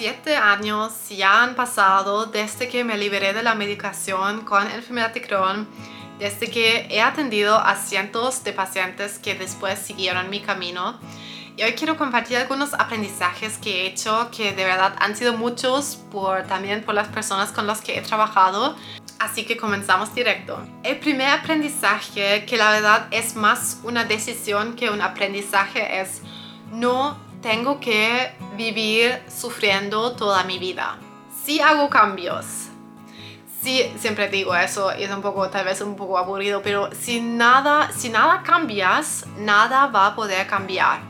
siete 0.00 0.34
años 0.34 1.10
ya 1.10 1.42
han 1.42 1.54
pasado 1.54 2.24
desde 2.24 2.70
que 2.70 2.84
me 2.84 2.96
liberé 2.96 3.34
de 3.34 3.42
la 3.42 3.54
medicación 3.54 4.46
con 4.46 4.66
enfermedad 4.66 5.12
de 5.12 5.20
Crohn, 5.20 5.68
desde 6.18 6.50
que 6.50 6.86
he 6.88 7.02
atendido 7.02 7.58
a 7.58 7.76
cientos 7.76 8.42
de 8.42 8.54
pacientes 8.54 9.18
que 9.18 9.34
después 9.34 9.78
siguieron 9.78 10.30
mi 10.30 10.40
camino. 10.40 10.98
Y 11.54 11.64
hoy 11.64 11.72
quiero 11.74 11.98
compartir 11.98 12.38
algunos 12.38 12.72
aprendizajes 12.72 13.58
que 13.58 13.82
he 13.82 13.86
hecho, 13.88 14.30
que 14.34 14.54
de 14.54 14.64
verdad 14.64 14.94
han 15.00 15.14
sido 15.14 15.34
muchos 15.34 15.96
por, 16.10 16.44
también 16.44 16.82
por 16.82 16.94
las 16.94 17.08
personas 17.08 17.52
con 17.52 17.66
las 17.66 17.82
que 17.82 17.98
he 17.98 18.00
trabajado. 18.00 18.76
Así 19.18 19.44
que 19.44 19.58
comenzamos 19.58 20.14
directo. 20.14 20.66
El 20.82 20.98
primer 20.98 21.28
aprendizaje, 21.28 22.46
que 22.46 22.56
la 22.56 22.70
verdad 22.70 23.06
es 23.10 23.36
más 23.36 23.80
una 23.82 24.04
decisión 24.04 24.76
que 24.76 24.88
un 24.88 25.02
aprendizaje, 25.02 26.00
es 26.00 26.22
no 26.72 27.18
tengo 27.42 27.80
que 27.80 28.32
vivir 28.56 29.22
sufriendo 29.28 30.12
toda 30.12 30.44
mi 30.44 30.58
vida. 30.58 30.98
Si 31.44 31.60
hago 31.60 31.88
cambios, 31.88 32.68
sí, 33.62 33.90
siempre 33.98 34.28
digo 34.28 34.54
eso 34.54 34.92
y 34.96 35.04
es 35.04 35.10
un 35.10 35.22
poco, 35.22 35.48
tal 35.48 35.64
vez 35.64 35.80
un 35.80 35.96
poco 35.96 36.18
aburrido, 36.18 36.62
pero 36.62 36.90
si 36.94 37.20
nada, 37.20 37.90
si 37.92 38.08
nada 38.08 38.42
cambias, 38.42 39.26
nada 39.38 39.86
va 39.86 40.08
a 40.08 40.14
poder 40.14 40.46
cambiar. 40.46 41.00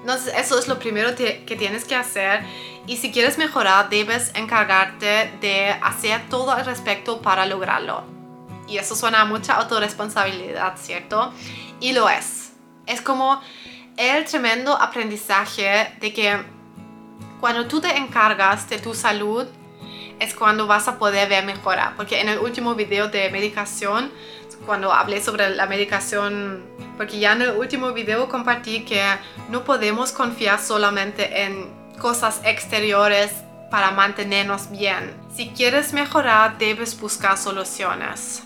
Entonces 0.00 0.32
eso 0.36 0.58
es 0.58 0.68
lo 0.68 0.78
primero 0.78 1.14
que 1.14 1.56
tienes 1.58 1.84
que 1.84 1.94
hacer 1.96 2.44
y 2.86 2.96
si 2.96 3.10
quieres 3.10 3.36
mejorar 3.36 3.90
debes 3.90 4.30
encargarte 4.34 5.32
de 5.40 5.70
hacer 5.82 6.28
todo 6.30 6.52
al 6.52 6.64
respecto 6.64 7.20
para 7.20 7.44
lograrlo. 7.44 8.04
Y 8.68 8.78
eso 8.78 8.94
suena 8.94 9.22
a 9.22 9.24
mucha 9.24 9.54
autorresponsabilidad, 9.54 10.76
¿cierto? 10.76 11.32
Y 11.80 11.92
lo 11.92 12.08
es. 12.08 12.52
Es 12.86 13.00
como 13.00 13.40
el 13.96 14.24
tremendo 14.24 14.80
aprendizaje 14.80 15.92
de 16.00 16.12
que 16.12 16.36
cuando 17.40 17.66
tú 17.66 17.80
te 17.80 17.96
encargas 17.96 18.68
de 18.68 18.78
tu 18.78 18.94
salud 18.94 19.46
es 20.18 20.34
cuando 20.34 20.66
vas 20.66 20.88
a 20.88 20.98
poder 20.98 21.28
ver 21.28 21.44
mejora. 21.44 21.94
Porque 21.96 22.20
en 22.20 22.28
el 22.28 22.38
último 22.38 22.74
video 22.74 23.08
de 23.08 23.30
medicación, 23.30 24.10
cuando 24.64 24.92
hablé 24.92 25.22
sobre 25.22 25.50
la 25.50 25.66
medicación, 25.66 26.64
porque 26.96 27.18
ya 27.18 27.32
en 27.32 27.42
el 27.42 27.50
último 27.50 27.92
video 27.92 28.28
compartí 28.28 28.84
que 28.84 29.02
no 29.50 29.64
podemos 29.64 30.12
confiar 30.12 30.58
solamente 30.58 31.44
en 31.44 31.70
cosas 31.98 32.40
exteriores 32.44 33.32
para 33.70 33.90
mantenernos 33.90 34.70
bien. 34.70 35.14
Si 35.34 35.50
quieres 35.50 35.92
mejorar, 35.92 36.56
debes 36.58 36.98
buscar 36.98 37.36
soluciones. 37.36 38.42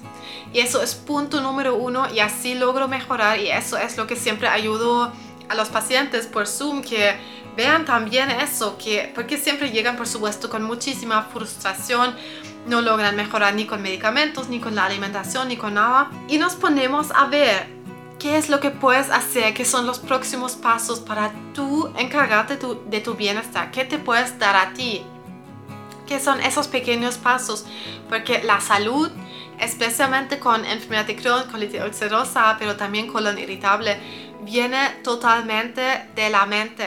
Y 0.53 0.61
eso 0.61 0.83
es 0.83 0.95
punto 0.95 1.41
número 1.41 1.77
uno 1.77 2.13
y 2.13 2.19
así 2.19 2.55
logro 2.55 2.89
mejorar 2.89 3.39
y 3.39 3.51
eso 3.51 3.77
es 3.77 3.97
lo 3.97 4.09
que 4.09 4.17
siempre 4.17 4.49
ayudo 4.49 5.13
a 5.51 5.55
los 5.55 5.69
pacientes 5.69 6.27
por 6.27 6.47
Zoom 6.47 6.81
que 6.81 7.17
vean 7.57 7.85
también 7.85 8.31
eso, 8.31 8.79
que, 8.79 9.11
porque 9.15 9.37
siempre 9.37 9.71
llegan 9.71 9.97
por 9.97 10.07
supuesto 10.07 10.49
con 10.49 10.63
muchísima 10.63 11.25
frustración, 11.25 12.15
no 12.67 12.81
logran 12.81 13.17
mejorar 13.17 13.55
ni 13.55 13.67
con 13.67 13.83
medicamentos, 13.83 14.49
ni 14.49 14.61
con 14.61 14.77
la 14.77 14.85
alimentación, 14.85 15.49
ni 15.49 15.57
con 15.57 15.75
nada. 15.75 16.11
Y 16.29 16.39
nos 16.39 16.55
ponemos 16.55 17.11
a 17.11 17.27
ver 17.27 17.67
qué 18.21 18.37
es 18.37 18.49
lo 18.49 18.61
que 18.61 18.71
puedes 18.71 19.11
hacer, 19.11 19.53
qué 19.53 19.65
son 19.65 19.87
los 19.87 19.99
próximos 19.99 20.55
pasos 20.55 21.01
para 21.01 21.33
tú 21.53 21.93
encargarte 21.99 22.57
de 22.87 23.01
tu 23.01 23.15
bienestar, 23.15 23.73
qué 23.73 23.85
te 23.85 23.99
puedes 23.99 24.39
dar 24.39 24.55
a 24.55 24.73
ti, 24.73 25.03
qué 26.07 26.21
son 26.21 26.41
esos 26.41 26.69
pequeños 26.69 27.19
pasos, 27.19 27.67
porque 28.09 28.43
la 28.45 28.61
salud 28.61 29.11
especialmente 29.61 30.39
con 30.39 30.65
enfermedad 30.65 31.05
de 31.05 31.17
Crohn, 31.17 31.45
colitis 31.51 31.83
ulcerosa, 31.83 32.57
pero 32.59 32.77
también 32.77 33.07
colon 33.07 33.39
irritable, 33.39 33.99
viene 34.43 34.89
totalmente 35.05 36.09
de 36.15 36.31
la 36.31 36.47
mente. 36.47 36.87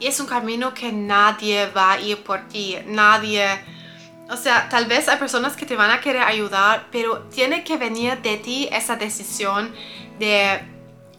Y 0.00 0.06
es 0.06 0.18
un 0.18 0.26
camino 0.26 0.74
que 0.74 0.90
nadie 0.92 1.66
va 1.66 1.92
a 1.92 2.00
ir 2.00 2.22
por 2.22 2.48
ti, 2.48 2.76
nadie... 2.86 3.46
O 4.30 4.36
sea, 4.36 4.68
tal 4.68 4.86
vez 4.86 5.08
hay 5.08 5.18
personas 5.18 5.56
que 5.56 5.66
te 5.66 5.76
van 5.76 5.90
a 5.90 6.00
querer 6.00 6.22
ayudar, 6.22 6.86
pero 6.90 7.24
tiene 7.24 7.64
que 7.64 7.76
venir 7.76 8.22
de 8.22 8.38
ti 8.38 8.68
esa 8.72 8.96
decisión 8.96 9.74
de 10.18 10.62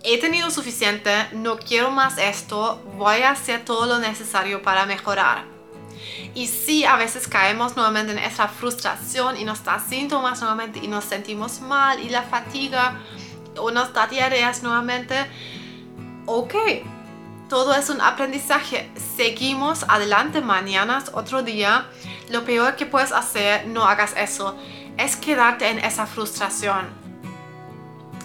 he 0.04 0.20
tenido 0.20 0.52
suficiente, 0.52 1.28
no 1.32 1.58
quiero 1.58 1.92
más 1.92 2.18
esto, 2.18 2.82
voy 2.98 3.22
a 3.22 3.32
hacer 3.32 3.64
todo 3.64 3.86
lo 3.86 4.00
necesario 4.00 4.62
para 4.62 4.86
mejorar. 4.86 5.53
Y 6.36 6.48
sí, 6.48 6.86
a 6.86 6.96
veces 6.96 7.28
caemos 7.28 7.76
nuevamente 7.76 8.12
en 8.12 8.20
esa 8.20 8.48
frustración 8.48 9.38
y 9.38 9.44
nos 9.44 9.64
da 9.64 9.80
síntomas 9.80 10.42
nuevamente 10.42 10.80
y 10.82 10.88
nos 10.88 11.04
sentimos 11.06 11.62
mal 11.62 12.00
y 12.00 12.10
la 12.10 12.24
fatiga 12.24 13.00
o 13.58 13.72
nos 13.72 13.94
da 13.94 14.08
diarreas 14.08 14.64
nuevamente. 14.64 15.16
Ok, 16.26 16.56
todo 17.50 17.76
es 17.76 17.90
un 17.90 18.02
aprendizaje. 18.02 18.90
Seguimos 19.16 19.86
adelante 19.88 20.42
mañana, 20.42 21.04
otro 21.14 21.44
día. 21.44 21.88
Lo 22.30 22.46
peor 22.46 22.76
que 22.76 22.86
puedes 22.86 23.12
hacer, 23.12 23.68
no 23.68 23.86
hagas 23.86 24.16
eso, 24.18 24.58
es 24.98 25.16
quedarte 25.16 25.70
en 25.70 25.80
esa 25.80 26.08
frustración. 26.08 27.04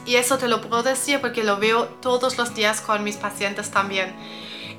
Y 0.07 0.17
eso 0.17 0.39
te 0.39 0.49
lo 0.49 0.63
puedo 0.63 0.83
decir 0.83 1.21
porque 1.21 1.45
lo 1.45 1.59
veo 1.59 1.85
todos 2.01 2.39
los 2.39 2.55
días 2.55 2.81
con 2.81 3.05
mis 3.05 3.17
pacientes 3.17 3.71
también. 3.71 4.15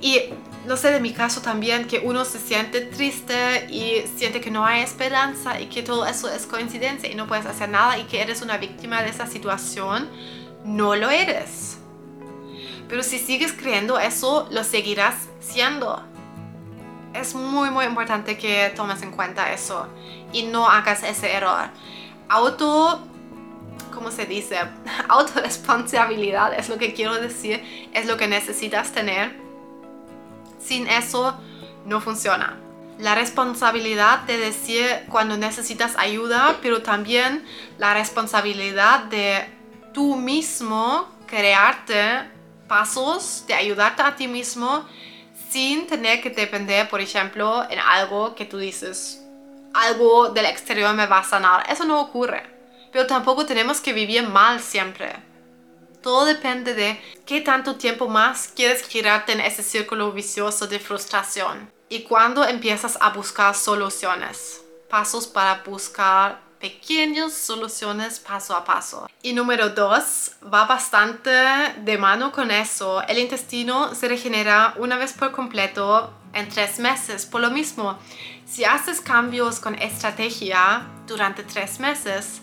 Y 0.02 0.22
no 0.66 0.78
sé, 0.78 0.92
de 0.92 1.00
mi 1.00 1.14
caso 1.14 1.42
también, 1.42 1.88
que 1.88 2.00
uno 2.00 2.26
se 2.26 2.40
siente 2.40 2.82
triste 2.82 3.68
y 3.70 4.04
siente 4.18 4.42
que 4.42 4.52
no 4.52 4.66
hay 4.66 4.82
esperanza 4.82 5.60
y 5.60 5.68
que 5.68 5.84
todo 5.84 6.06
eso 6.06 6.30
es 6.30 6.46
coincidencia 6.46 7.10
y 7.10 7.16
no 7.16 7.28
puedes 7.28 7.46
hacer 7.46 7.70
nada 7.70 7.98
y 7.98 8.04
que 8.04 8.22
eres 8.22 8.42
una 8.42 8.58
víctima 8.58 9.02
de 9.02 9.10
esa 9.10 9.26
situación, 9.26 10.10
no 10.66 10.96
lo 10.96 11.10
eres. 11.10 11.78
Pero 12.88 13.04
si 13.04 13.20
sigues 13.20 13.54
creyendo 13.54 14.00
eso, 14.00 14.48
lo 14.52 14.64
seguirás 14.64 15.16
siendo. 15.40 16.04
Es 17.14 17.36
muy, 17.36 17.70
muy 17.70 17.86
importante 17.86 18.38
que 18.38 18.72
tomes 18.76 19.02
en 19.02 19.12
cuenta 19.12 19.52
eso 19.54 19.88
y 20.34 20.44
no 20.44 20.70
hagas 20.70 21.04
ese 21.04 21.32
error. 21.32 21.70
Auto 22.28 23.02
¿cómo 23.94 24.12
se 24.12 24.26
dice? 24.26 24.58
Autoresponsabilidad 25.10 26.54
es 26.54 26.70
lo 26.70 26.78
que 26.78 26.94
quiero 26.94 27.16
decir, 27.16 27.90
es 27.94 28.06
lo 28.06 28.18
que 28.18 28.28
necesitas 28.28 28.92
tener 28.92 29.49
sin 30.60 30.88
eso 30.88 31.38
no 31.86 32.02
funciona. 32.02 32.58
La 32.98 33.16
responsabilidad 33.16 34.20
de 34.24 34.38
decir 34.38 34.86
cuando 35.10 35.38
necesitas 35.38 35.96
ayuda, 35.98 36.58
pero 36.62 36.82
también 36.82 37.46
la 37.78 37.94
responsabilidad 37.94 39.06
de 39.06 39.48
tú 39.94 40.16
mismo 40.16 41.08
crearte 41.26 42.30
pasos, 42.68 43.46
de 43.48 43.54
ayudarte 43.54 44.02
a 44.02 44.16
ti 44.16 44.28
mismo 44.28 44.86
sin 45.50 45.88
tener 45.88 46.22
que 46.22 46.30
depender, 46.30 46.88
por 46.90 47.02
ejemplo, 47.02 47.66
en 47.70 47.80
algo 47.80 48.36
que 48.36 48.46
tú 48.46 48.58
dices, 48.58 49.26
algo 49.74 50.30
del 50.30 50.46
exterior 50.46 50.94
me 50.94 51.08
va 51.08 51.20
a 51.20 51.24
sanar. 51.24 51.66
Eso 51.70 51.86
no 51.86 52.00
ocurre. 52.02 52.44
Pero 52.92 53.08
tampoco 53.08 53.46
tenemos 53.46 53.82
que 53.82 53.94
vivir 53.94 54.28
mal 54.28 54.60
siempre. 54.60 55.16
Todo 56.02 56.26
depende 56.26 56.74
de 56.74 57.02
qué 57.26 57.42
tanto 57.42 57.76
tiempo 57.76 58.08
más 58.08 58.52
quieres 58.56 58.88
girarte 58.88 59.34
en 59.34 59.42
ese 59.42 59.64
círculo 59.64 60.12
vicioso 60.14 60.68
de 60.68 60.80
frustración 60.80 61.70
y 61.90 62.04
cuándo 62.04 62.46
empiezas 62.46 62.98
a 63.02 63.10
buscar 63.10 63.54
soluciones. 63.54 64.64
Pasos 64.90 65.28
para 65.28 65.62
buscar 65.64 66.40
pequeñas 66.60 67.34
soluciones 67.34 68.20
paso 68.20 68.56
a 68.56 68.64
paso. 68.64 69.10
Y 69.22 69.34
número 69.34 69.70
dos, 69.70 70.32
va 70.42 70.66
bastante 70.66 71.30
de 71.30 71.98
mano 71.98 72.32
con 72.32 72.52
eso. 72.52 73.02
El 73.08 73.18
intestino 73.18 73.94
se 73.96 74.08
regenera 74.08 74.74
una 74.78 74.98
vez 74.98 75.14
por 75.14 75.32
completo 75.32 76.14
en 76.34 76.48
tres 76.50 76.80
meses. 76.80 77.26
Por 77.26 77.42
lo 77.42 77.50
mismo, 77.50 77.98
si 78.46 78.64
haces 78.66 79.02
cambios 79.02 79.60
con 79.60 79.76
estrategia 79.76 80.88
durante 81.08 81.44
tres 81.44 81.80
meses, 81.80 82.42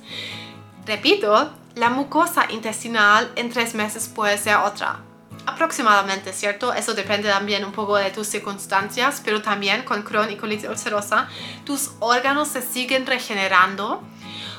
repito, 0.84 1.53
la 1.76 1.91
mucosa 1.91 2.47
intestinal 2.50 3.31
en 3.37 3.50
tres 3.50 3.75
meses 3.75 4.09
puede 4.09 4.38
ser 4.38 4.56
otra. 4.56 5.00
Aproximadamente, 5.44 6.32
¿cierto? 6.32 6.72
Eso 6.72 6.94
depende 6.94 7.28
también 7.28 7.66
un 7.66 7.72
poco 7.72 7.97
de 7.97 8.10
tus 8.10 8.26
circunstancias, 8.26 9.20
pero 9.22 9.42
también 9.42 9.84
con 9.84 10.03
Crohn 10.03 10.31
y 10.31 10.37
colitis 10.37 10.69
ulcerosa, 10.69 11.28
tus 11.64 11.90
órganos 12.00 12.49
se 12.49 12.62
siguen 12.62 13.05
regenerando. 13.05 14.02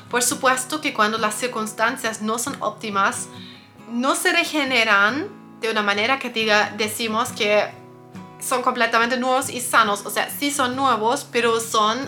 Por 0.08 0.22
supuesto 0.22 0.80
que 0.80 0.94
cuando 0.94 1.18
las 1.18 1.34
circunstancias 1.34 2.22
no 2.22 2.38
son 2.38 2.56
óptimas, 2.60 3.26
no 3.90 4.14
se 4.14 4.32
regeneran 4.32 5.28
de 5.60 5.72
una 5.72 5.82
manera 5.82 6.20
que 6.20 6.30
diga, 6.30 6.72
decimos 6.78 7.30
que 7.30 7.68
son 8.38 8.62
completamente 8.62 9.18
nuevos 9.18 9.50
y 9.50 9.60
sanos. 9.60 10.06
O 10.06 10.10
sea, 10.10 10.30
sí 10.30 10.52
son 10.52 10.76
nuevos, 10.76 11.26
pero 11.32 11.58
son 11.58 11.98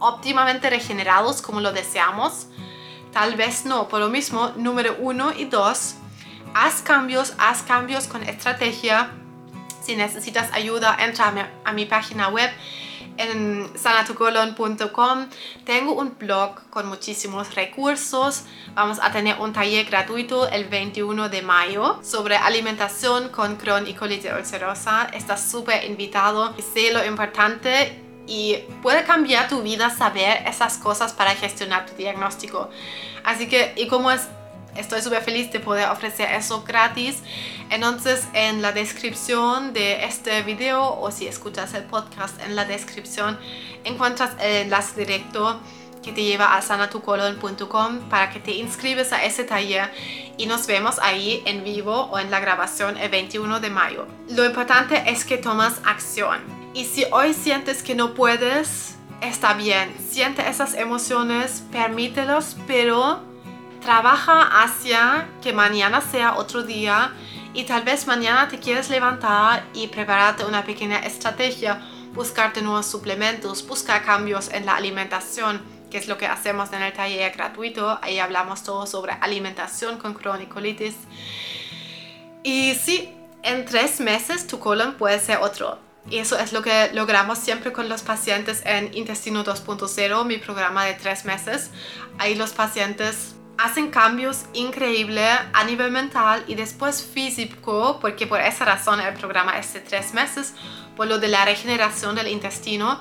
óptimamente 0.00 0.68
regenerados 0.68 1.40
como 1.40 1.60
lo 1.60 1.72
deseamos 1.72 2.48
tal 3.16 3.34
vez 3.34 3.64
no. 3.64 3.88
Por 3.88 4.00
lo 4.00 4.10
mismo, 4.10 4.52
número 4.56 4.94
uno 4.98 5.32
y 5.34 5.46
dos, 5.46 5.94
haz 6.52 6.82
cambios, 6.82 7.32
haz 7.38 7.62
cambios 7.62 8.08
con 8.08 8.22
estrategia. 8.22 9.08
Si 9.82 9.96
necesitas 9.96 10.52
ayuda, 10.52 10.94
entra 11.00 11.32
a 11.64 11.72
mi, 11.72 11.86
página 11.86 12.28
web 12.28 12.50
en 13.16 13.70
sanatucolon.com. 13.74 15.28
Tengo 15.64 15.94
un 15.94 16.18
blog 16.18 16.68
con 16.68 16.88
muchísimos 16.88 17.54
recursos. 17.54 18.44
Vamos 18.74 18.98
a 19.00 19.10
tener 19.10 19.40
un 19.40 19.54
taller 19.54 19.86
gratuito 19.86 20.46
el 20.50 20.66
21 20.66 21.30
de 21.30 21.40
mayo 21.40 21.98
sobre 22.02 22.36
alimentación 22.36 23.30
con 23.30 23.56
Crohn 23.56 23.86
y 23.86 23.94
colitis 23.94 24.30
ulcerosa. 24.30 25.08
Estás 25.14 25.50
súper 25.50 25.86
invitado. 25.86 26.54
Sé 26.74 26.92
lo 26.92 27.02
importante 27.02 28.05
y 28.26 28.56
puede 28.82 29.04
cambiar 29.04 29.48
tu 29.48 29.62
vida 29.62 29.90
saber 29.90 30.42
esas 30.46 30.78
cosas 30.78 31.12
para 31.12 31.34
gestionar 31.34 31.86
tu 31.86 31.94
diagnóstico. 31.94 32.70
Así 33.24 33.48
que, 33.48 33.72
y 33.76 33.86
como 33.86 34.10
es, 34.10 34.22
estoy 34.76 35.00
súper 35.02 35.22
feliz 35.22 35.50
de 35.52 35.60
poder 35.60 35.88
ofrecer 35.88 36.30
eso 36.32 36.62
gratis, 36.64 37.22
entonces 37.70 38.26
en 38.34 38.62
la 38.62 38.72
descripción 38.72 39.72
de 39.72 40.04
este 40.04 40.42
video 40.42 40.98
o 41.00 41.10
si 41.10 41.26
escuchas 41.26 41.74
el 41.74 41.84
podcast 41.84 42.40
en 42.42 42.56
la 42.56 42.64
descripción 42.64 43.38
encuentras 43.84 44.32
el 44.40 44.64
enlace 44.64 44.98
directo 44.98 45.60
que 46.02 46.12
te 46.12 46.22
lleva 46.22 46.56
a 46.56 46.62
sanatucolon.com 46.62 48.08
para 48.08 48.30
que 48.30 48.38
te 48.38 48.52
inscribes 48.52 49.12
a 49.12 49.24
ese 49.24 49.42
taller 49.42 49.90
y 50.36 50.46
nos 50.46 50.66
vemos 50.68 51.00
ahí 51.00 51.42
en 51.46 51.64
vivo 51.64 52.02
o 52.12 52.18
en 52.20 52.30
la 52.30 52.38
grabación 52.38 52.96
el 52.96 53.08
21 53.10 53.58
de 53.58 53.70
mayo. 53.70 54.06
Lo 54.28 54.44
importante 54.44 55.02
es 55.06 55.24
que 55.24 55.36
tomas 55.36 55.80
acción 55.84 56.55
y 56.76 56.84
si 56.84 57.06
hoy 57.10 57.32
sientes 57.32 57.82
que 57.82 57.94
no 57.94 58.12
puedes, 58.12 58.96
está 59.22 59.54
bien, 59.54 59.96
siente 60.10 60.46
esas 60.46 60.74
emociones, 60.74 61.64
permítelos, 61.72 62.54
pero 62.66 63.22
trabaja 63.80 64.62
hacia 64.62 65.26
que 65.40 65.54
mañana 65.54 66.02
sea 66.02 66.36
otro 66.36 66.64
día 66.64 67.14
y 67.54 67.64
tal 67.64 67.82
vez 67.82 68.06
mañana 68.06 68.48
te 68.48 68.58
quieres 68.58 68.90
levantar 68.90 69.64
y 69.72 69.86
prepararte 69.86 70.44
una 70.44 70.66
pequeña 70.66 70.98
estrategia, 70.98 71.80
buscarte 72.12 72.60
nuevos 72.60 72.84
suplementos, 72.84 73.66
buscar 73.66 74.04
cambios 74.04 74.50
en 74.52 74.66
la 74.66 74.76
alimentación 74.76 75.62
que 75.90 75.96
es 75.96 76.08
lo 76.08 76.18
que 76.18 76.26
hacemos 76.26 76.74
en 76.74 76.82
el 76.82 76.92
taller 76.92 77.32
gratuito. 77.32 77.98
Ahí 78.02 78.18
hablamos 78.18 78.64
todo 78.64 78.86
sobre 78.86 79.12
alimentación 79.12 79.96
con 79.96 80.12
cronicolitis. 80.12 80.94
Y 82.42 82.74
sí, 82.74 83.14
en 83.42 83.64
tres 83.64 84.00
meses 84.00 84.46
tu 84.46 84.58
colon 84.58 84.94
puede 84.94 85.18
ser 85.20 85.38
otro. 85.38 85.85
Y 86.08 86.18
eso 86.18 86.38
es 86.38 86.52
lo 86.52 86.62
que 86.62 86.90
logramos 86.92 87.38
siempre 87.38 87.72
con 87.72 87.88
los 87.88 88.02
pacientes 88.02 88.62
en 88.64 88.94
Intestino 88.94 89.44
2.0, 89.44 90.24
mi 90.24 90.38
programa 90.38 90.84
de 90.84 90.94
tres 90.94 91.24
meses. 91.24 91.70
Ahí 92.18 92.36
los 92.36 92.52
pacientes 92.52 93.34
hacen 93.58 93.90
cambios 93.90 94.44
increíbles 94.52 95.38
a 95.52 95.64
nivel 95.64 95.90
mental 95.90 96.44
y 96.46 96.54
después 96.54 97.02
físico, 97.02 97.98
porque 98.00 98.26
por 98.26 98.40
esa 98.40 98.64
razón 98.64 99.00
el 99.00 99.14
programa 99.14 99.58
es 99.58 99.72
de 99.72 99.80
tres 99.80 100.14
meses, 100.14 100.54
por 100.94 101.06
lo 101.06 101.18
de 101.18 101.28
la 101.28 101.44
regeneración 101.44 102.14
del 102.14 102.28
intestino 102.28 103.00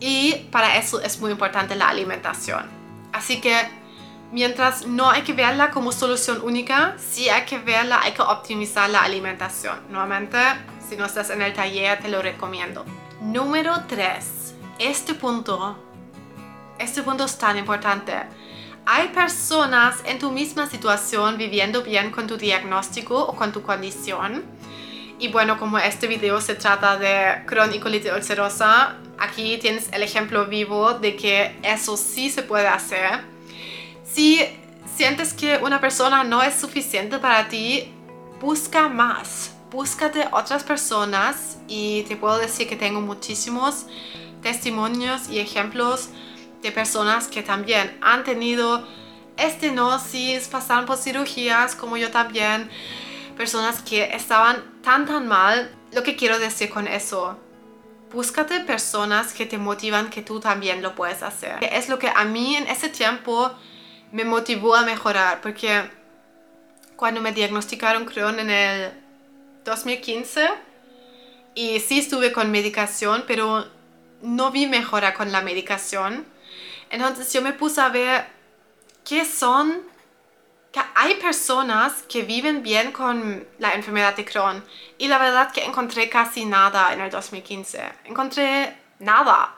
y 0.00 0.34
para 0.50 0.76
eso 0.76 1.00
es 1.00 1.20
muy 1.20 1.32
importante 1.32 1.74
la 1.74 1.88
alimentación. 1.88 2.66
Así 3.12 3.40
que 3.40 3.56
mientras 4.32 4.86
no 4.86 5.10
hay 5.10 5.22
que 5.22 5.32
verla 5.32 5.70
como 5.70 5.92
solución 5.92 6.40
única, 6.42 6.96
sí 6.98 7.28
hay 7.28 7.44
que 7.44 7.58
verla, 7.58 8.00
hay 8.02 8.12
que 8.12 8.22
optimizar 8.22 8.90
la 8.90 9.02
alimentación. 9.02 9.78
Nuevamente, 9.90 10.38
si 10.88 10.96
no 10.96 11.06
estás 11.06 11.30
en 11.30 11.42
el 11.42 11.52
taller, 11.52 12.00
te 12.00 12.08
lo 12.08 12.22
recomiendo. 12.22 12.84
Número 13.20 13.74
3. 13.88 14.54
Este 14.78 15.14
punto, 15.14 15.76
este 16.78 17.02
punto 17.02 17.24
es 17.24 17.38
tan 17.38 17.56
importante. 17.56 18.14
Hay 18.84 19.08
personas 19.08 19.96
en 20.04 20.18
tu 20.18 20.30
misma 20.30 20.68
situación 20.68 21.38
viviendo 21.38 21.82
bien 21.82 22.10
con 22.10 22.26
tu 22.26 22.36
diagnóstico 22.36 23.18
o 23.18 23.34
con 23.34 23.52
tu 23.52 23.62
condición. 23.62 24.44
Y 25.18 25.28
bueno, 25.28 25.58
como 25.58 25.78
este 25.78 26.06
video 26.06 26.40
se 26.40 26.54
trata 26.54 26.96
de 26.96 27.44
cronicolitis 27.46 28.12
ulcerosa, 28.12 28.96
aquí 29.18 29.58
tienes 29.58 29.90
el 29.92 30.02
ejemplo 30.02 30.46
vivo 30.46 30.92
de 30.92 31.16
que 31.16 31.58
eso 31.62 31.96
sí 31.96 32.30
se 32.30 32.42
puede 32.42 32.68
hacer. 32.68 33.35
Si 34.06 34.40
sientes 34.96 35.34
que 35.34 35.58
una 35.58 35.80
persona 35.80 36.24
no 36.24 36.42
es 36.42 36.54
suficiente 36.54 37.18
para 37.18 37.48
ti, 37.48 37.92
busca 38.40 38.88
más. 38.88 39.52
Búscate 39.70 40.28
otras 40.32 40.62
personas 40.62 41.58
y 41.66 42.04
te 42.04 42.16
puedo 42.16 42.38
decir 42.38 42.68
que 42.68 42.76
tengo 42.76 43.00
muchísimos 43.00 43.86
testimonios 44.42 45.28
y 45.28 45.40
ejemplos 45.40 46.08
de 46.62 46.70
personas 46.70 47.26
que 47.26 47.42
también 47.42 47.98
han 48.00 48.24
tenido 48.24 48.86
estenosis, 49.36 50.48
pasaron 50.48 50.86
por 50.86 50.96
cirugías 50.96 51.74
como 51.74 51.96
yo 51.96 52.10
también, 52.10 52.70
personas 53.36 53.82
que 53.82 54.04
estaban 54.14 54.80
tan 54.82 55.04
tan 55.04 55.26
mal. 55.26 55.74
Lo 55.92 56.02
que 56.02 56.16
quiero 56.16 56.38
decir 56.38 56.70
con 56.70 56.86
eso, 56.86 57.36
búscate 58.12 58.60
personas 58.60 59.32
que 59.32 59.46
te 59.46 59.58
motivan 59.58 60.10
que 60.10 60.22
tú 60.22 60.40
también 60.40 60.80
lo 60.80 60.94
puedes 60.94 61.22
hacer. 61.22 61.58
Es 61.60 61.88
lo 61.88 61.98
que 61.98 62.08
a 62.08 62.24
mí 62.24 62.56
en 62.56 62.66
ese 62.68 62.88
tiempo 62.88 63.52
me 64.12 64.24
motivó 64.24 64.74
a 64.74 64.82
mejorar, 64.82 65.40
porque 65.40 65.90
cuando 66.96 67.20
me 67.20 67.32
diagnosticaron 67.32 68.04
Crohn 68.04 68.38
en 68.38 68.50
el 68.50 68.92
2015, 69.64 70.48
y 71.54 71.80
sí 71.80 71.98
estuve 71.98 72.32
con 72.32 72.50
medicación, 72.50 73.24
pero 73.26 73.66
no 74.22 74.50
vi 74.50 74.66
mejora 74.66 75.14
con 75.14 75.32
la 75.32 75.40
medicación. 75.40 76.26
Entonces 76.90 77.32
yo 77.32 77.42
me 77.42 77.52
puse 77.52 77.80
a 77.80 77.88
ver 77.88 78.26
qué 79.04 79.24
son 79.24 79.82
hay 80.94 81.14
personas 81.14 82.02
que 82.02 82.22
viven 82.22 82.62
bien 82.62 82.92
con 82.92 83.46
la 83.58 83.72
enfermedad 83.72 84.14
de 84.14 84.24
Crohn 84.24 84.62
y 84.98 85.08
la 85.08 85.18
verdad 85.18 85.50
que 85.50 85.64
encontré 85.64 86.08
casi 86.08 86.44
nada 86.44 86.92
en 86.92 87.00
el 87.00 87.10
2015. 87.10 87.80
Encontré 88.04 88.76
nada. 88.98 89.55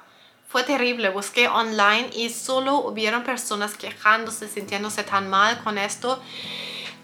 Fue 0.48 0.64
terrible, 0.64 1.10
busqué 1.10 1.46
online 1.46 2.10
y 2.14 2.30
solo 2.30 2.78
hubieron 2.78 3.22
personas 3.22 3.74
quejándose, 3.74 4.48
sintiéndose 4.48 5.04
tan 5.04 5.28
mal 5.28 5.62
con 5.62 5.78
esto. 5.78 6.20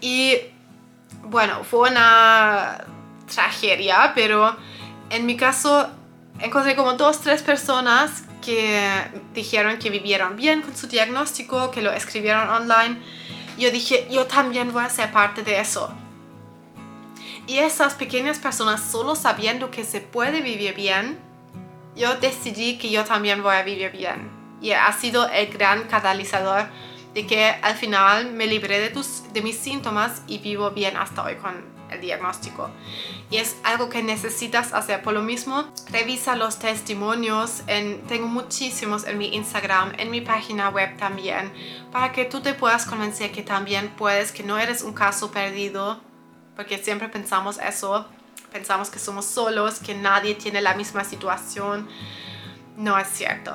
Y 0.01 0.35
bueno, 1.23 1.63
fue 1.63 1.91
una 1.91 2.83
tragedia, 3.33 4.11
pero 4.15 4.55
en 5.09 5.25
mi 5.25 5.37
caso 5.37 5.89
encontré 6.39 6.75
como 6.75 6.93
dos, 6.93 7.21
tres 7.21 7.41
personas 7.43 8.23
que 8.43 9.11
dijeron 9.33 9.77
que 9.77 9.89
vivieron 9.89 10.35
bien 10.35 10.61
con 10.61 10.75
su 10.75 10.87
diagnóstico, 10.87 11.71
que 11.71 11.81
lo 11.81 11.91
escribieron 11.91 12.49
online 12.49 12.99
yo 13.57 13.71
dije, 13.71 14.07
yo 14.11 14.25
también 14.25 14.73
voy 14.73 14.83
a 14.83 14.89
ser 14.89 15.11
parte 15.11 15.43
de 15.43 15.59
eso. 15.59 15.89
Y 17.47 17.59
esas 17.59 17.93
pequeñas 17.93 18.39
personas, 18.39 18.81
solo 18.81 19.15
sabiendo 19.15 19.71
que 19.71 19.83
se 19.83 20.01
puede 20.01 20.41
vivir 20.41 20.73
bien, 20.75 21.17
yo 21.95 22.15
decidí 22.15 22.77
que 22.77 22.89
yo 22.89 23.05
también 23.05 23.41
voy 23.41 23.55
a 23.55 23.63
vivir 23.63 23.91
bien. 23.91 24.29
Y 24.61 24.71
ha 24.71 24.91
sido 24.93 25.27
el 25.29 25.47
gran 25.47 25.83
catalizador 25.83 26.67
de 27.13 27.25
que 27.25 27.45
al 27.45 27.75
final 27.75 28.31
me 28.33 28.47
libré 28.47 28.79
de, 28.79 28.89
tus, 28.89 29.23
de 29.31 29.41
mis 29.41 29.57
síntomas 29.57 30.21
y 30.27 30.39
vivo 30.39 30.71
bien 30.71 30.97
hasta 30.97 31.23
hoy 31.23 31.35
con 31.35 31.75
el 31.89 32.01
diagnóstico. 32.01 32.69
Y 33.29 33.37
es 33.37 33.55
algo 33.63 33.89
que 33.89 34.03
necesitas 34.03 34.73
hacer. 34.73 35.01
Por 35.01 35.13
lo 35.13 35.21
mismo, 35.21 35.65
revisa 35.89 36.35
los 36.35 36.59
testimonios. 36.59 37.63
En, 37.67 38.01
tengo 38.07 38.27
muchísimos 38.27 39.05
en 39.05 39.17
mi 39.17 39.33
Instagram, 39.33 39.93
en 39.97 40.11
mi 40.11 40.21
página 40.21 40.69
web 40.69 40.97
también, 40.97 41.51
para 41.91 42.11
que 42.11 42.25
tú 42.25 42.41
te 42.41 42.53
puedas 42.53 42.85
convencer 42.85 43.31
que 43.31 43.43
también 43.43 43.89
puedes, 43.97 44.31
que 44.31 44.43
no 44.43 44.57
eres 44.57 44.81
un 44.83 44.93
caso 44.93 45.31
perdido, 45.31 46.01
porque 46.55 46.77
siempre 46.77 47.09
pensamos 47.09 47.59
eso. 47.59 48.07
Pensamos 48.55 48.89
que 48.89 48.99
somos 48.99 49.25
solos, 49.25 49.79
que 49.79 49.93
nadie 49.93 50.35
tiene 50.35 50.61
la 50.61 50.75
misma 50.75 51.03
situación. 51.03 51.89
No 52.77 52.97
es 52.97 53.07
cierto. 53.09 53.53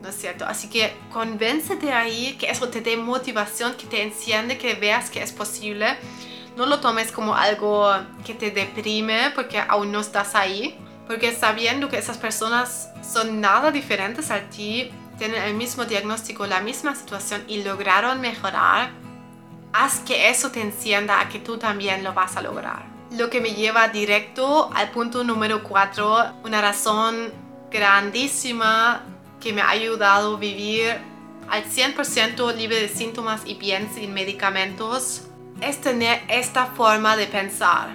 ¿no 0.00 0.08
es 0.08 0.14
cierto? 0.14 0.46
Así 0.46 0.70
que 0.70 0.96
convéncete 1.12 1.92
ahí, 1.92 2.38
que 2.38 2.50
eso 2.50 2.68
te 2.68 2.80
dé 2.80 2.96
motivación, 2.96 3.74
que 3.74 3.84
te 3.86 4.02
enciende, 4.02 4.56
que 4.56 4.72
veas 4.74 5.10
que 5.10 5.22
es 5.22 5.30
posible 5.30 5.98
no 6.60 6.66
lo 6.66 6.80
tomes 6.80 7.10
como 7.10 7.34
algo 7.34 7.90
que 8.22 8.34
te 8.34 8.50
deprime 8.50 9.30
porque 9.34 9.58
aún 9.58 9.92
no 9.92 10.00
estás 10.00 10.34
ahí, 10.34 10.78
porque 11.06 11.32
sabiendo 11.32 11.88
que 11.88 11.96
esas 11.96 12.18
personas 12.18 12.90
son 13.02 13.40
nada 13.40 13.70
diferentes 13.70 14.30
a 14.30 14.40
ti, 14.50 14.90
tienen 15.16 15.42
el 15.42 15.54
mismo 15.54 15.86
diagnóstico, 15.86 16.46
la 16.46 16.60
misma 16.60 16.94
situación 16.94 17.44
y 17.48 17.62
lograron 17.62 18.20
mejorar, 18.20 18.90
haz 19.72 20.00
que 20.00 20.28
eso 20.28 20.50
te 20.50 20.60
encienda 20.60 21.20
a 21.20 21.28
que 21.30 21.38
tú 21.38 21.56
también 21.56 22.04
lo 22.04 22.12
vas 22.12 22.36
a 22.36 22.42
lograr. 22.42 22.89
Lo 23.10 23.28
que 23.28 23.40
me 23.40 23.54
lleva 23.54 23.88
directo 23.88 24.70
al 24.72 24.90
punto 24.90 25.24
número 25.24 25.64
4, 25.64 26.42
una 26.44 26.60
razón 26.60 27.32
grandísima 27.68 29.02
que 29.40 29.52
me 29.52 29.62
ha 29.62 29.70
ayudado 29.70 30.36
a 30.36 30.38
vivir 30.38 30.96
al 31.48 31.64
100% 31.64 32.54
libre 32.54 32.80
de 32.80 32.88
síntomas 32.88 33.42
y 33.44 33.54
bien 33.54 33.90
sin 33.92 34.14
medicamentos 34.14 35.22
es 35.60 35.80
tener 35.80 36.22
esta 36.28 36.66
forma 36.66 37.16
de 37.16 37.26
pensar. 37.26 37.88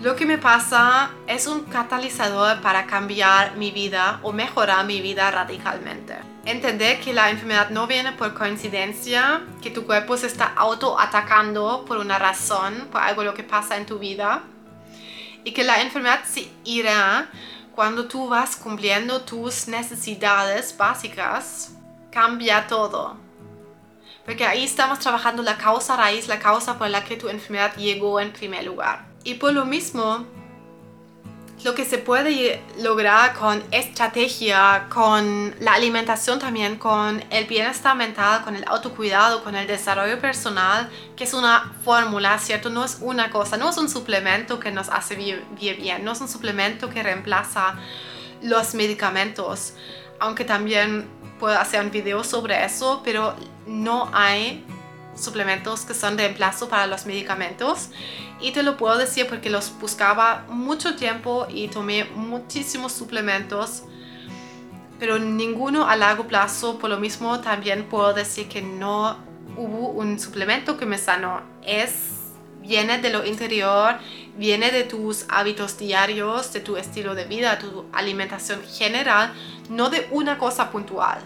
Lo 0.00 0.14
que 0.14 0.26
me 0.26 0.38
pasa 0.38 1.10
es 1.26 1.48
un 1.48 1.62
catalizador 1.62 2.60
para 2.60 2.86
cambiar 2.86 3.56
mi 3.56 3.72
vida 3.72 4.20
o 4.22 4.32
mejorar 4.32 4.86
mi 4.86 5.00
vida 5.00 5.28
radicalmente. 5.32 6.14
Entender 6.48 7.00
que 7.00 7.12
la 7.12 7.30
enfermedad 7.30 7.70
no 7.70 7.86
viene 7.86 8.12
por 8.12 8.32
coincidencia, 8.32 9.42
que 9.60 9.70
tu 9.70 9.84
cuerpo 9.84 10.16
se 10.16 10.26
está 10.26 10.54
autoatacando 10.56 11.84
por 11.86 11.98
una 11.98 12.18
razón, 12.18 12.88
por 12.90 13.02
algo 13.02 13.22
lo 13.22 13.34
que 13.34 13.44
pasa 13.44 13.76
en 13.76 13.84
tu 13.84 13.98
vida, 13.98 14.42
y 15.44 15.52
que 15.52 15.62
la 15.62 15.82
enfermedad 15.82 16.24
se 16.24 16.50
irá 16.64 17.28
cuando 17.74 18.08
tú 18.08 18.28
vas 18.28 18.56
cumpliendo 18.56 19.20
tus 19.20 19.68
necesidades 19.68 20.74
básicas, 20.76 21.74
cambia 22.10 22.66
todo 22.66 23.28
porque 24.28 24.44
ahí 24.44 24.62
estamos 24.62 24.98
trabajando 24.98 25.42
la 25.42 25.56
causa 25.56 25.96
raíz, 25.96 26.28
la 26.28 26.38
causa 26.38 26.76
por 26.76 26.90
la 26.90 27.02
que 27.02 27.16
tu 27.16 27.30
enfermedad 27.30 27.74
llegó 27.76 28.20
en 28.20 28.30
primer 28.30 28.62
lugar. 28.62 29.06
Y 29.24 29.36
por 29.36 29.54
lo 29.54 29.64
mismo, 29.64 30.26
lo 31.64 31.74
que 31.74 31.84
se 31.84 31.98
puede 31.98 32.62
lograr 32.78 33.34
con 33.34 33.62
estrategia, 33.72 34.86
con 34.88 35.54
la 35.60 35.74
alimentación 35.74 36.38
también, 36.38 36.76
con 36.76 37.22
el 37.30 37.46
bienestar 37.46 37.96
mental, 37.96 38.44
con 38.44 38.54
el 38.54 38.64
autocuidado, 38.66 39.42
con 39.42 39.56
el 39.56 39.66
desarrollo 39.66 40.20
personal, 40.20 40.88
que 41.16 41.24
es 41.24 41.34
una 41.34 41.72
fórmula, 41.84 42.38
¿cierto? 42.38 42.70
No 42.70 42.84
es 42.84 42.98
una 43.00 43.30
cosa, 43.30 43.56
no 43.56 43.70
es 43.70 43.76
un 43.76 43.88
suplemento 43.88 44.60
que 44.60 44.70
nos 44.70 44.88
hace 44.88 45.16
vivir 45.16 45.44
bien, 45.58 46.04
no 46.04 46.12
es 46.12 46.20
un 46.20 46.28
suplemento 46.28 46.88
que 46.90 47.02
reemplaza 47.02 47.74
los 48.40 48.74
medicamentos, 48.74 49.72
aunque 50.20 50.44
también 50.44 51.08
puedo 51.40 51.58
hacer 51.58 51.80
un 51.80 51.90
video 51.90 52.22
sobre 52.22 52.64
eso, 52.64 53.02
pero 53.04 53.34
no 53.66 54.10
hay 54.12 54.64
suplementos 55.18 55.82
que 55.82 55.94
son 55.94 56.16
reemplazo 56.16 56.68
para 56.68 56.86
los 56.86 57.06
medicamentos. 57.06 57.90
Y 58.40 58.52
te 58.52 58.62
lo 58.62 58.76
puedo 58.76 58.98
decir 58.98 59.26
porque 59.26 59.50
los 59.50 59.72
buscaba 59.80 60.44
mucho 60.48 60.96
tiempo 60.96 61.46
y 61.50 61.68
tomé 61.68 62.04
muchísimos 62.04 62.92
suplementos 62.92 63.82
pero 64.98 65.18
ninguno 65.18 65.88
a 65.88 65.96
largo 65.96 66.26
plazo. 66.26 66.78
Por 66.78 66.90
lo 66.90 66.98
mismo 66.98 67.40
también 67.40 67.84
puedo 67.84 68.12
decir 68.12 68.48
que 68.48 68.62
no 68.62 69.16
hubo 69.56 69.88
un 69.90 70.18
suplemento 70.18 70.76
que 70.76 70.86
me 70.86 70.98
sanó. 70.98 71.42
Es 71.64 72.14
viene 72.60 72.98
de 72.98 73.10
lo 73.10 73.24
interior 73.24 73.96
viene 74.36 74.70
de 74.70 74.84
tus 74.84 75.24
hábitos 75.28 75.78
diarios 75.78 76.52
de 76.52 76.60
tu 76.60 76.76
estilo 76.76 77.14
de 77.14 77.24
vida 77.24 77.58
tu 77.58 77.86
alimentación 77.92 78.62
general 78.62 79.32
no 79.70 79.88
de 79.88 80.06
una 80.10 80.36
cosa 80.36 80.70
puntual. 80.70 81.18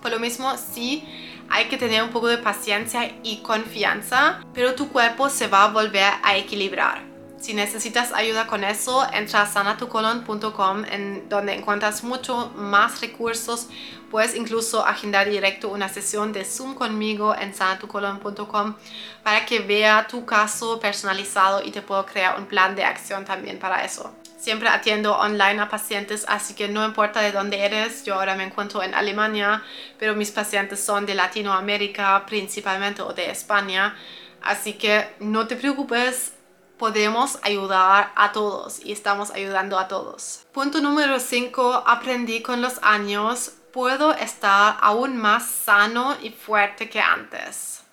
Por 0.00 0.12
lo 0.12 0.20
mismo 0.20 0.54
sí 0.56 1.04
hay 1.50 1.68
que 1.68 1.76
tener 1.76 2.02
un 2.02 2.10
poco 2.10 2.28
de 2.28 2.38
paciencia 2.38 3.12
y 3.22 3.38
confianza, 3.38 4.40
pero 4.54 4.74
tu 4.74 4.88
cuerpo 4.88 5.28
se 5.28 5.46
va 5.46 5.64
a 5.64 5.68
volver 5.68 6.12
a 6.22 6.36
equilibrar. 6.36 7.08
Si 7.40 7.54
necesitas 7.54 8.12
ayuda 8.12 8.48
con 8.48 8.64
eso, 8.64 9.06
entra 9.12 9.42
a 9.42 9.46
sanatucolon.com 9.46 10.84
en 10.90 11.28
donde 11.28 11.54
encuentras 11.54 12.02
mucho 12.02 12.52
más 12.56 13.00
recursos. 13.00 13.68
Puedes 14.10 14.34
incluso 14.34 14.84
agendar 14.84 15.30
directo 15.30 15.68
una 15.68 15.88
sesión 15.88 16.32
de 16.32 16.44
Zoom 16.44 16.74
conmigo 16.74 17.36
en 17.36 17.54
sanatucolon.com 17.54 18.74
para 19.22 19.46
que 19.46 19.60
vea 19.60 20.06
tu 20.08 20.26
caso 20.26 20.80
personalizado 20.80 21.62
y 21.64 21.70
te 21.70 21.80
puedo 21.80 22.04
crear 22.06 22.38
un 22.38 22.46
plan 22.46 22.74
de 22.74 22.82
acción 22.82 23.24
también 23.24 23.60
para 23.60 23.84
eso. 23.84 24.12
Siempre 24.38 24.68
atiendo 24.68 25.16
online 25.16 25.60
a 25.60 25.68
pacientes, 25.68 26.24
así 26.28 26.54
que 26.54 26.68
no 26.68 26.84
importa 26.84 27.20
de 27.20 27.32
dónde 27.32 27.64
eres, 27.64 28.04
yo 28.04 28.14
ahora 28.14 28.36
me 28.36 28.44
encuentro 28.44 28.84
en 28.84 28.94
Alemania, 28.94 29.64
pero 29.98 30.14
mis 30.14 30.30
pacientes 30.30 30.78
son 30.78 31.06
de 31.06 31.16
Latinoamérica 31.16 32.24
principalmente 32.24 33.02
o 33.02 33.12
de 33.12 33.32
España, 33.32 33.96
así 34.40 34.74
que 34.74 35.12
no 35.18 35.48
te 35.48 35.56
preocupes, 35.56 36.34
podemos 36.78 37.40
ayudar 37.42 38.12
a 38.14 38.30
todos 38.30 38.78
y 38.84 38.92
estamos 38.92 39.32
ayudando 39.32 39.76
a 39.76 39.88
todos. 39.88 40.46
Punto 40.52 40.80
número 40.80 41.18
5, 41.18 41.82
aprendí 41.84 42.40
con 42.40 42.62
los 42.62 42.78
años, 42.82 43.54
puedo 43.72 44.14
estar 44.14 44.76
aún 44.80 45.16
más 45.16 45.46
sano 45.46 46.16
y 46.22 46.30
fuerte 46.30 46.88
que 46.88 47.00
antes. 47.00 47.87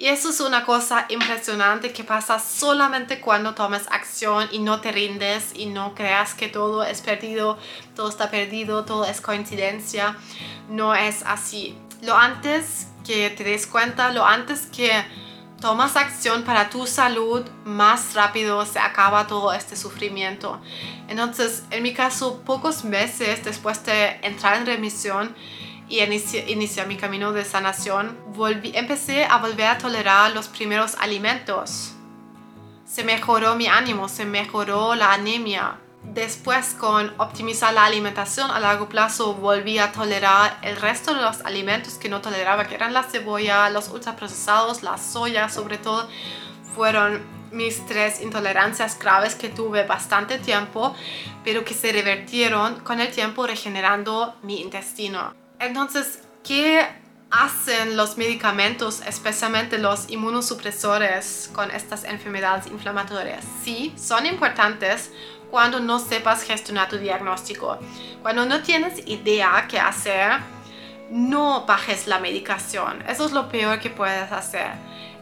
Y 0.00 0.06
eso 0.06 0.30
es 0.30 0.38
una 0.38 0.64
cosa 0.64 1.06
impresionante 1.08 1.92
que 1.92 2.04
pasa 2.04 2.38
solamente 2.38 3.20
cuando 3.20 3.54
tomas 3.54 3.88
acción 3.90 4.48
y 4.52 4.60
no 4.60 4.80
te 4.80 4.92
rindes 4.92 5.50
y 5.54 5.66
no 5.66 5.96
creas 5.96 6.34
que 6.34 6.46
todo 6.46 6.84
es 6.84 7.00
perdido, 7.00 7.58
todo 7.96 8.08
está 8.08 8.30
perdido, 8.30 8.84
todo 8.84 9.04
es 9.04 9.20
coincidencia. 9.20 10.16
No 10.68 10.94
es 10.94 11.24
así. 11.26 11.76
Lo 12.00 12.16
antes 12.16 12.86
que 13.04 13.30
te 13.30 13.42
des 13.42 13.66
cuenta, 13.66 14.12
lo 14.12 14.24
antes 14.24 14.66
que 14.66 14.92
tomas 15.60 15.96
acción 15.96 16.44
para 16.44 16.70
tu 16.70 16.86
salud, 16.86 17.44
más 17.64 18.14
rápido 18.14 18.64
se 18.66 18.78
acaba 18.78 19.26
todo 19.26 19.52
este 19.52 19.74
sufrimiento. 19.74 20.60
Entonces, 21.08 21.64
en 21.70 21.82
mi 21.82 21.92
caso, 21.92 22.40
pocos 22.42 22.84
meses 22.84 23.44
después 23.44 23.84
de 23.84 24.20
entrar 24.22 24.58
en 24.58 24.66
remisión, 24.66 25.34
y 25.88 26.00
inicié, 26.00 26.86
mi 26.86 26.96
camino 26.96 27.32
de 27.32 27.44
sanación, 27.44 28.16
volví, 28.34 28.72
empecé 28.74 29.24
a 29.24 29.38
volver 29.38 29.66
a 29.66 29.78
tolerar 29.78 30.32
los 30.32 30.48
primeros 30.48 30.94
alimentos. 30.96 31.94
Se 32.84 33.04
mejoró 33.04 33.54
mi 33.54 33.66
ánimo, 33.66 34.08
se 34.08 34.24
mejoró 34.24 34.94
la 34.94 35.12
anemia. 35.12 35.78
Después, 36.02 36.74
con 36.78 37.12
optimizar 37.18 37.74
la 37.74 37.84
alimentación 37.84 38.50
a 38.50 38.60
largo 38.60 38.88
plazo, 38.88 39.34
volví 39.34 39.78
a 39.78 39.92
tolerar 39.92 40.58
el 40.62 40.76
resto 40.76 41.14
de 41.14 41.22
los 41.22 41.40
alimentos 41.42 41.94
que 41.94 42.08
no 42.08 42.20
toleraba, 42.20 42.66
que 42.66 42.74
eran 42.74 42.92
la 42.92 43.02
cebolla, 43.02 43.68
los 43.70 43.88
ultraprocesados, 43.88 44.82
la 44.82 44.96
soya 44.96 45.48
sobre 45.48 45.78
todo. 45.78 46.08
Fueron 46.74 47.22
mis 47.50 47.84
tres 47.86 48.20
intolerancias 48.20 48.98
graves 48.98 49.34
que 49.34 49.48
tuve 49.48 49.84
bastante 49.84 50.38
tiempo, 50.38 50.94
pero 51.44 51.64
que 51.64 51.74
se 51.74 51.92
revertieron 51.92 52.80
con 52.80 53.00
el 53.00 53.10
tiempo 53.10 53.46
regenerando 53.46 54.34
mi 54.42 54.60
intestino. 54.60 55.47
Entonces, 55.60 56.20
¿qué 56.44 56.86
hacen 57.30 57.96
los 57.96 58.16
medicamentos, 58.16 59.02
especialmente 59.06 59.78
los 59.78 60.08
inmunosupresores 60.08 61.50
con 61.52 61.70
estas 61.70 62.04
enfermedades 62.04 62.68
inflamatorias? 62.68 63.44
Sí, 63.62 63.92
son 63.96 64.26
importantes 64.26 65.10
cuando 65.50 65.80
no 65.80 65.98
sepas 65.98 66.42
gestionar 66.42 66.88
tu 66.88 66.98
diagnóstico. 66.98 67.78
Cuando 68.22 68.46
no 68.46 68.62
tienes 68.62 69.06
idea 69.06 69.66
qué 69.68 69.80
hacer, 69.80 70.32
no 71.10 71.64
bajes 71.66 72.06
la 72.06 72.18
medicación. 72.18 73.02
Eso 73.08 73.26
es 73.26 73.32
lo 73.32 73.48
peor 73.48 73.80
que 73.80 73.90
puedes 73.90 74.30
hacer. 74.30 74.72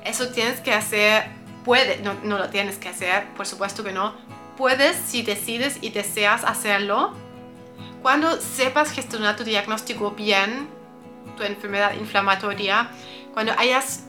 Eso 0.05 0.29
tienes 0.29 0.61
que 0.61 0.73
hacer, 0.73 1.25
puede, 1.65 1.99
no, 1.99 2.15
no 2.23 2.39
lo 2.39 2.49
tienes 2.51 2.77
que 2.77 2.89
hacer, 2.89 3.27
por 3.37 3.47
supuesto 3.47 3.83
que 3.83 3.93
no. 3.93 4.15
Puedes, 4.57 4.97
si 4.97 5.23
decides 5.23 5.79
y 5.81 5.91
deseas 5.91 6.45
hacerlo, 6.45 7.15
cuando 8.03 8.41
sepas 8.41 8.91
gestionar 8.91 9.37
tu 9.37 9.45
diagnóstico 9.45 10.13
bien, 10.13 10.69
tu 11.37 11.43
enfermedad 11.43 11.95
inflamatoria, 11.95 12.91
cuando 13.33 13.53
hayas 13.59 14.05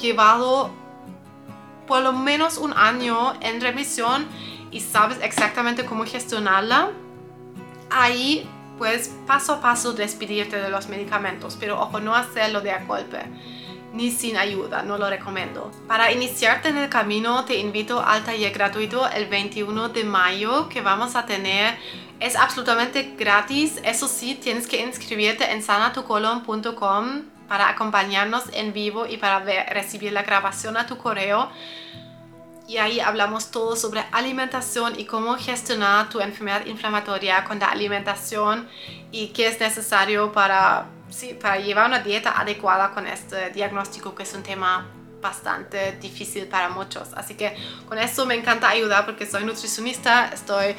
llevado 0.00 0.70
por 1.86 2.02
lo 2.02 2.12
menos 2.12 2.56
un 2.58 2.72
año 2.72 3.34
en 3.40 3.60
remisión 3.60 4.26
y 4.70 4.80
sabes 4.80 5.18
exactamente 5.22 5.84
cómo 5.84 6.04
gestionarla, 6.04 6.90
ahí 7.90 8.48
puedes 8.78 9.08
paso 9.26 9.54
a 9.54 9.60
paso 9.60 9.92
despedirte 9.92 10.56
de 10.56 10.70
los 10.70 10.88
medicamentos, 10.88 11.56
pero 11.58 11.80
ojo, 11.80 12.00
no 12.00 12.14
hacerlo 12.14 12.60
de 12.60 12.70
a 12.70 12.84
golpe 12.84 13.18
ni 13.92 14.10
sin 14.10 14.36
ayuda, 14.36 14.82
no 14.82 14.98
lo 14.98 15.10
recomiendo. 15.10 15.70
Para 15.88 16.12
iniciarte 16.12 16.68
en 16.68 16.78
el 16.78 16.88
camino 16.88 17.44
te 17.44 17.56
invito 17.58 18.00
al 18.00 18.24
taller 18.24 18.52
gratuito 18.52 19.08
el 19.08 19.26
21 19.26 19.88
de 19.88 20.04
mayo 20.04 20.68
que 20.68 20.80
vamos 20.80 21.16
a 21.16 21.26
tener 21.26 21.76
es 22.20 22.36
absolutamente 22.36 23.14
gratis, 23.18 23.80
eso 23.82 24.06
sí, 24.06 24.34
tienes 24.34 24.66
que 24.66 24.82
inscribirte 24.82 25.50
en 25.52 25.62
sanatucolon.com 25.62 27.22
para 27.48 27.68
acompañarnos 27.70 28.44
en 28.52 28.74
vivo 28.74 29.06
y 29.06 29.16
para 29.16 29.40
recibir 29.70 30.12
la 30.12 30.22
grabación 30.22 30.76
a 30.76 30.86
tu 30.86 30.98
correo. 30.98 31.50
Y 32.68 32.76
ahí 32.76 33.00
hablamos 33.00 33.50
todo 33.50 33.74
sobre 33.74 34.04
alimentación 34.12 35.00
y 35.00 35.06
cómo 35.06 35.36
gestionar 35.36 36.10
tu 36.10 36.20
enfermedad 36.20 36.66
inflamatoria 36.66 37.42
con 37.42 37.58
la 37.58 37.66
alimentación 37.66 38.68
y 39.10 39.28
qué 39.28 39.48
es 39.48 39.58
necesario 39.58 40.30
para, 40.30 40.86
sí, 41.10 41.34
para 41.34 41.58
llevar 41.58 41.86
una 41.86 42.00
dieta 42.00 42.40
adecuada 42.40 42.92
con 42.92 43.06
este 43.06 43.50
diagnóstico 43.50 44.14
que 44.14 44.22
es 44.22 44.32
un 44.34 44.42
tema 44.42 44.86
bastante 45.20 45.92
difícil 46.00 46.46
para 46.46 46.70
muchos. 46.70 47.08
Así 47.14 47.34
que 47.34 47.54
con 47.86 47.98
eso 47.98 48.26
me 48.26 48.34
encanta 48.34 48.68
ayudar 48.68 49.04
porque 49.04 49.26
soy 49.26 49.44
nutricionista, 49.44 50.30
estoy, 50.32 50.74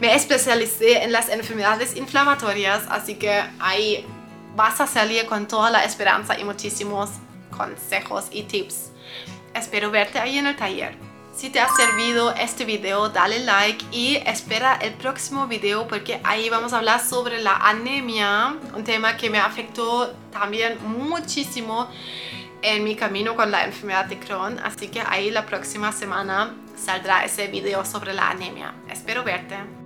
me 0.00 0.14
especialicé 0.14 1.04
en 1.04 1.12
las 1.12 1.28
enfermedades 1.28 1.96
inflamatorias, 1.96 2.82
así 2.90 3.14
que 3.14 3.42
ahí 3.60 4.04
vas 4.56 4.80
a 4.80 4.86
salir 4.86 5.26
con 5.26 5.46
toda 5.46 5.70
la 5.70 5.84
esperanza 5.84 6.38
y 6.38 6.44
muchísimos 6.44 7.10
consejos 7.56 8.26
y 8.30 8.42
tips. 8.42 8.90
Espero 9.54 9.90
verte 9.90 10.18
ahí 10.18 10.38
en 10.38 10.46
el 10.46 10.56
taller. 10.56 11.05
Si 11.36 11.50
te 11.50 11.60
ha 11.60 11.68
servido 11.68 12.34
este 12.34 12.64
video, 12.64 13.10
dale 13.10 13.40
like 13.40 13.84
y 13.92 14.16
espera 14.16 14.74
el 14.76 14.94
próximo 14.94 15.46
video 15.46 15.86
porque 15.86 16.18
ahí 16.24 16.48
vamos 16.48 16.72
a 16.72 16.78
hablar 16.78 16.98
sobre 16.98 17.42
la 17.42 17.56
anemia, 17.56 18.56
un 18.74 18.84
tema 18.84 19.18
que 19.18 19.28
me 19.28 19.38
afectó 19.38 20.14
también 20.32 20.78
muchísimo 20.82 21.88
en 22.62 22.82
mi 22.84 22.96
camino 22.96 23.36
con 23.36 23.50
la 23.50 23.66
enfermedad 23.66 24.06
de 24.06 24.18
Crohn, 24.18 24.58
así 24.60 24.88
que 24.88 25.02
ahí 25.02 25.30
la 25.30 25.44
próxima 25.44 25.92
semana 25.92 26.54
saldrá 26.74 27.22
ese 27.26 27.48
video 27.48 27.84
sobre 27.84 28.14
la 28.14 28.30
anemia. 28.30 28.72
Espero 28.88 29.22
verte. 29.22 29.85